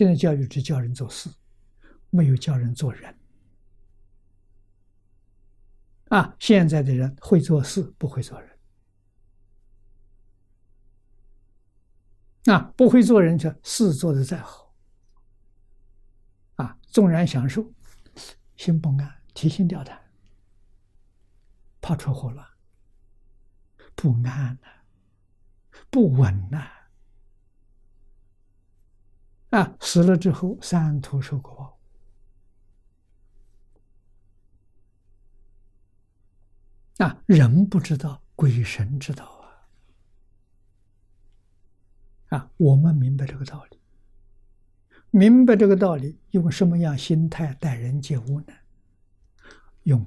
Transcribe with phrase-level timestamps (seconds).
[0.00, 1.28] 现在教育只教人做事，
[2.08, 3.14] 没有教人做人。
[6.08, 8.58] 啊，现在的人会做事，不会做人。
[12.46, 14.74] 啊，不会做人，这事做得再好，
[16.54, 17.70] 啊，纵然享受，
[18.56, 20.00] 心不安，提心吊胆，
[21.82, 22.48] 怕出祸乱，
[23.94, 24.68] 不安呐，
[25.90, 26.66] 不稳呐，
[29.50, 31.78] 啊死了之后三途受果
[36.96, 39.40] 报，啊，人不知道，鬼神知道。
[42.28, 43.80] 啊，我们明白这个道理，
[45.10, 48.52] 明白这个道理，用什么样心态待人接物呢？
[49.82, 50.06] 用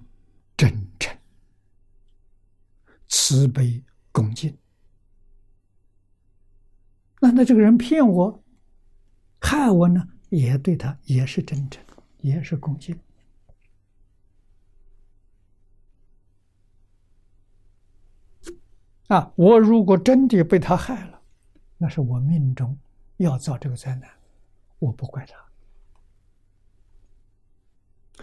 [0.55, 1.17] 真诚、
[3.09, 4.57] 慈悲、恭敬。
[7.19, 8.42] 那那这个人骗我、
[9.43, 10.05] 害我呢？
[10.29, 11.81] 也对他也是真诚，
[12.21, 12.99] 也是恭敬。
[19.07, 21.21] 啊，我如果真的被他害了。
[21.77, 22.75] 那是我命中
[23.17, 24.09] 要遭这个灾难，
[24.79, 25.37] 我不怪他。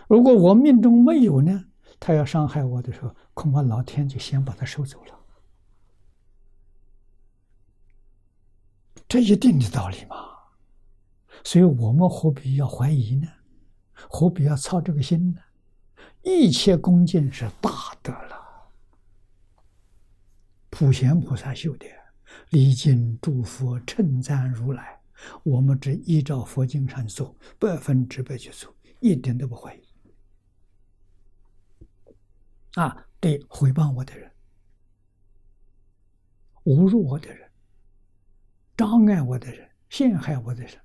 [0.08, 1.64] 如果我命中没有呢？
[2.00, 5.20] 他要伤害我的时候，恐怕老天就先把他收走了。
[9.06, 10.29] 这一定的道理嘛。
[11.44, 13.28] 所以我们何必要怀疑呢？
[13.92, 15.40] 何必要操这个心呢？
[16.22, 18.36] 一切恭敬是大德了，
[20.68, 21.86] 普贤菩萨修的。
[22.50, 25.00] 礼敬诸佛，称赞如来，
[25.42, 29.82] 我们只依照佛经上做，百分之百去做，一点都不怀疑。
[32.74, 34.30] 啊，对诽谤我的人、
[36.64, 37.50] 侮辱我的人、
[38.76, 40.78] 障碍我的人、陷害我的人，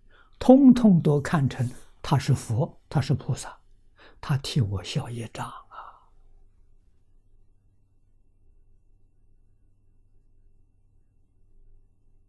[0.46, 1.68] 通通都看成
[2.04, 3.58] 他是佛，他是菩萨，
[4.22, 5.48] 他替我消业障。
[5.48, 5.58] 啊，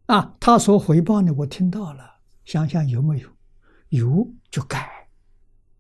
[0.07, 3.29] 啊他所回报的我听到了，想想有没有？
[3.91, 5.11] 有就改，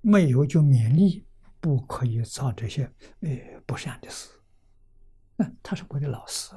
[0.03, 1.25] 没有就勉励，
[1.59, 2.85] 不可以造这些
[3.21, 3.31] 呃
[3.65, 4.29] 不善的事。
[5.37, 6.55] 那他是我的老师，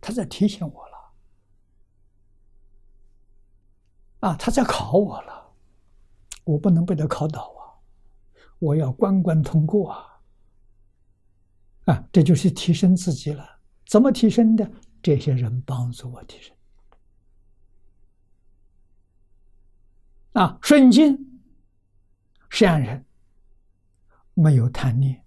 [0.00, 0.99] 他在提醒我了。
[4.20, 5.52] 啊，他在考我了，
[6.44, 7.76] 我不能被他考倒啊，
[8.58, 10.06] 我要关关通过啊。
[11.86, 13.44] 啊，这就是提升自己了。
[13.86, 14.70] 怎么提升的？
[15.02, 16.54] 这些人帮助我提升。
[20.32, 21.40] 啊，顺境
[22.50, 23.04] 善人
[24.34, 25.24] 没有贪念，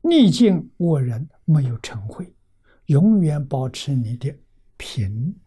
[0.00, 2.26] 逆境恶人没有嗔恚，
[2.86, 4.34] 永远保持你的
[4.78, 5.38] 平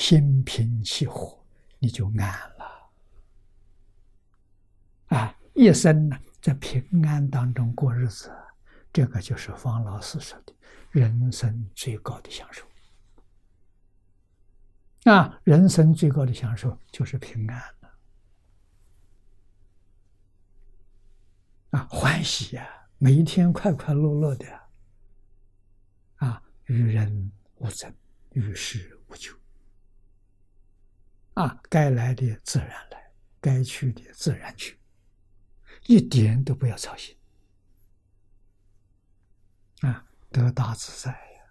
[0.00, 1.38] 心平气和，
[1.78, 2.16] 你就安
[2.56, 2.90] 了。
[5.08, 8.32] 啊，一生呢，在平安当中过日子，
[8.90, 10.54] 这个就是方老师说的
[10.90, 12.66] 人生最高的享受。
[15.04, 17.90] 啊，人生最高的享受就是平安了，
[21.78, 22.66] 啊，欢喜呀，
[22.96, 24.60] 每一天快快乐乐的，
[26.16, 27.94] 啊，与人无争，
[28.30, 29.36] 与世无求，
[31.40, 34.78] 啊，该来的自然来，该去的自然去，
[35.86, 37.16] 一点都不要操心，
[39.80, 41.42] 啊，得大自在呀，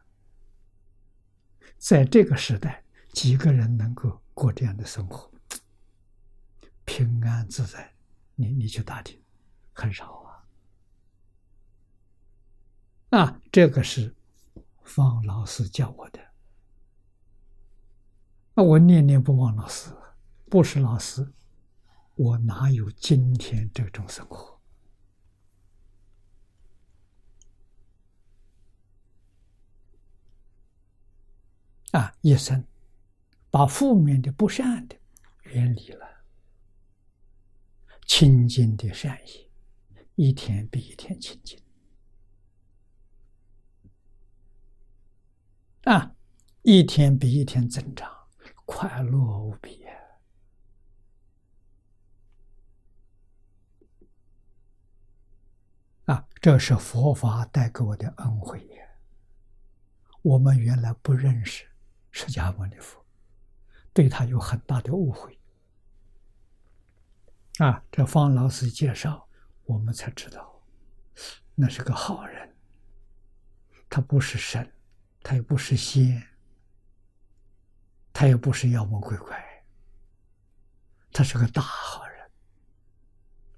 [1.77, 2.83] 在这个时代。
[3.11, 5.31] 几个人能够过这样的生活，
[6.85, 7.91] 平安自在？
[8.35, 9.19] 你你去打听，
[9.73, 10.13] 很少
[13.09, 13.19] 啊。
[13.19, 14.15] 啊，这个是
[14.83, 16.28] 方老师教我的。
[18.61, 19.91] 我念念不忘老师，
[20.49, 21.33] 不是老师，
[22.15, 24.59] 我哪有今天这种生活？
[31.91, 32.65] 啊，一生。
[33.51, 34.95] 把负面的、不善的
[35.45, 36.07] 远离了，
[38.05, 39.49] 清净的善意，
[40.13, 41.59] 一天比一天清净
[45.85, 46.15] 啊，
[46.61, 48.18] 一天比一天增长，
[48.71, 49.83] 快乐无比
[56.05, 56.27] 啊！
[56.39, 58.63] 这是佛法带给我的恩惠。
[60.21, 61.67] 我们原来不认识
[62.11, 63.03] 释迦牟尼佛。
[63.91, 65.37] 对他有很大的误会
[67.57, 67.83] 啊！
[67.91, 69.27] 这方老师介绍，
[69.65, 70.61] 我们才知道，
[71.55, 72.55] 那是个好人。
[73.89, 74.71] 他不是神，
[75.23, 76.28] 他也不是仙，
[78.19, 79.63] 他也不是妖魔鬼怪，
[81.13, 82.29] 他是个大好人，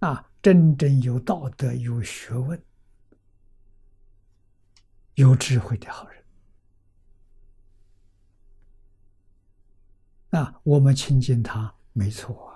[0.02, 2.64] 啊，真正有道德、有学问、
[5.16, 6.24] 有智慧的好人。
[10.30, 12.51] 啊，我们亲近他没错。